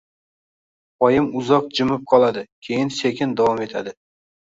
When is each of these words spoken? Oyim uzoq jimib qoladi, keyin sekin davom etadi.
Oyim 1.09 1.27
uzoq 1.41 1.67
jimib 1.79 2.07
qoladi, 2.13 2.43
keyin 2.69 2.89
sekin 2.97 3.37
davom 3.43 3.63
etadi. 3.67 3.95